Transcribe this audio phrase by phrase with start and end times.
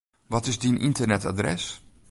[0.31, 1.65] Wat is dyn ynternetadres?